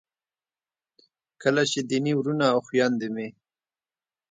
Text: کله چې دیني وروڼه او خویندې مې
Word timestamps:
کله 1.41 1.61
چې 1.71 1.79
دیني 1.89 2.13
وروڼه 2.17 2.45
او 2.53 2.59
خویندې 2.67 3.07
مې 3.15 3.27